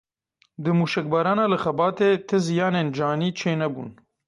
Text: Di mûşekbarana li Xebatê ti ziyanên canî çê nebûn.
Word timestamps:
Di 0.63 0.71
mûşekbarana 0.79 1.45
li 1.51 1.57
Xebatê 1.63 2.09
ti 2.27 2.37
ziyanên 2.45 2.89
canî 2.97 3.29
çê 3.39 3.53
nebûn. 3.59 3.89